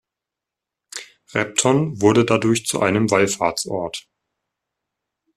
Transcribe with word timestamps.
Repton 1.31 2.01
wurde 2.01 2.25
dadurch 2.25 2.65
zu 2.65 2.81
einem 2.81 3.11
Wallfahrtsort. 3.11 4.09